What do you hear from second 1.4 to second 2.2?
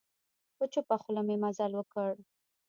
مزل وکړ.